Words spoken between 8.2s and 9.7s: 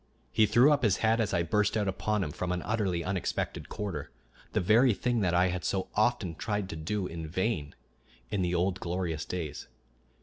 in the old glorious days.